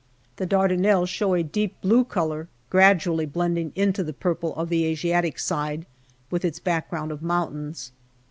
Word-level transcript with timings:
The 0.37 0.47
Dardanelles 0.47 1.09
show 1.11 1.35
a 1.35 1.43
deep 1.43 1.79
blue 1.81 2.03
colour, 2.03 2.47
gradually 2.71 3.27
blending 3.27 3.71
into 3.75 4.03
the 4.03 4.13
purple 4.13 4.55
of 4.55 4.69
the 4.69 4.83
Asiatic 4.85 5.37
side, 5.37 5.85
with 6.31 6.43
its 6.43 6.57
background 6.59 7.11
of 7.11 7.21
mountains. 7.21 7.91